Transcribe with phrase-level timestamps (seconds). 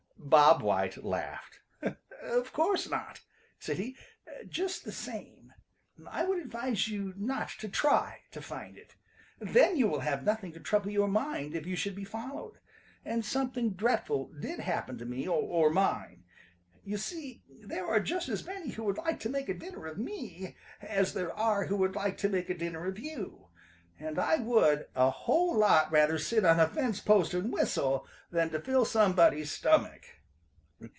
[0.23, 1.59] Bob White laughed.
[2.21, 3.19] "Of course not,"
[3.59, 3.97] said he.
[4.47, 5.51] "Just the same
[6.07, 8.95] I would advise you not to try to find it.
[9.39, 12.59] Then you will have nothing to trouble your mind if you should be followed,
[13.03, 16.23] and something dreadful did happen to me or mine.
[16.85, 19.97] You see there are just as many who would like to make a dinner of
[19.97, 23.47] me as there are who would like to make a dinner of you,
[23.99, 28.49] and I would a whole lot rather sit on a fence post and whistle than
[28.51, 30.03] to fill somebody's stomach."